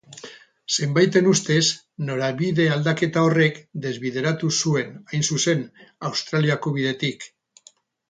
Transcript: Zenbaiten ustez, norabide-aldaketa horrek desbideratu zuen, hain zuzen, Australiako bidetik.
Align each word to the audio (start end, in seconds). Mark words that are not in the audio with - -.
Zenbaiten 0.77 1.29
ustez, 1.31 1.65
norabide-aldaketa 2.07 3.27
horrek 3.29 3.61
desbideratu 3.87 4.53
zuen, 4.59 4.93
hain 5.15 5.31
zuzen, 5.33 5.65
Australiako 6.13 6.79
bidetik. 6.81 7.33